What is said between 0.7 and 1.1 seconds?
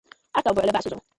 bahi so zuɣu.